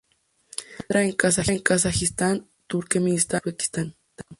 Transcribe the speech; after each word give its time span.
Se 0.89 0.99
encuentra 0.99 1.53
en 1.53 1.59
Kazajistán, 1.61 2.49
Turkmenistán 2.65 3.41
y 3.45 3.49
Uzbekistán. 3.49 3.95